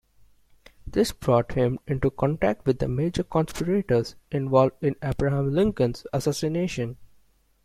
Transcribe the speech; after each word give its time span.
This 0.87 1.11
brought 1.11 1.51
him 1.51 1.77
into 1.85 2.09
contact 2.09 2.65
with 2.65 2.79
the 2.79 2.87
major 2.87 3.21
conspirators 3.23 4.15
involved 4.31 4.83
in 4.83 4.95
Abraham 5.03 5.53
Lincoln's 5.53 6.07
assassination. 6.11 6.97